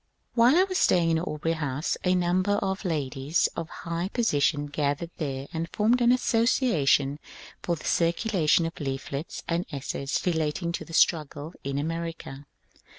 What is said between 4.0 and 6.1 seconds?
position gathered there and formed